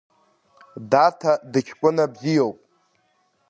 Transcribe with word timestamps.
Даҭа 0.89 1.31
дыҷкәына 1.51 2.05
бзиоуп… 2.13 2.57